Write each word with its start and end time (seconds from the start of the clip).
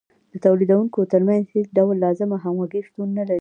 د 0.33 0.33
تولیدونکو 0.45 0.99
ترمنځ 1.11 1.43
هېڅ 1.55 1.67
ډول 1.77 1.95
لازمه 2.05 2.37
همغږي 2.43 2.81
شتون 2.87 3.07
نلري 3.17 3.29